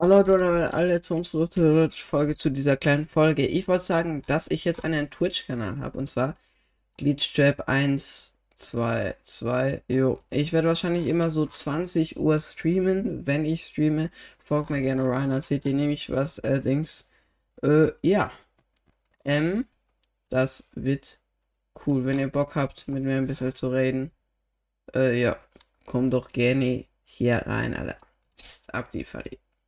[0.00, 0.42] Hallo Leute und
[0.74, 3.44] alle zu unserer Folge zu dieser kleinen Folge.
[3.46, 6.36] Ich wollte sagen, dass ich jetzt einen Twitch-Kanal habe und zwar
[6.98, 9.82] Glitchtrap 122.
[9.88, 14.10] Jo, ich werde wahrscheinlich immer so 20 Uhr streamen, wenn ich streame.
[14.38, 17.08] Folgt mir gerne rein, dann seht ihr nämlich was äh, allerdings.
[17.62, 18.30] Äh, ja.
[19.24, 19.66] Ähm,
[20.30, 21.20] das wird
[21.86, 24.12] cool, wenn ihr Bock habt, mit mir ein bisschen zu reden.
[24.94, 25.36] Äh, ja,
[25.86, 27.96] kommt doch gerne hier rein, Alter.
[28.36, 29.38] Psst, ab die Falle.